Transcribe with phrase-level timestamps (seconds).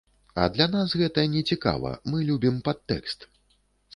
[0.43, 3.29] А для нас гэта не цікава, мы любім падтэкст.